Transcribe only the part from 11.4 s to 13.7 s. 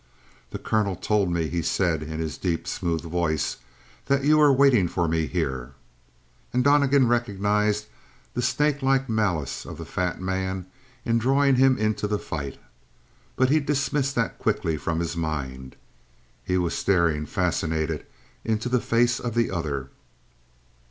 him into the fight. But he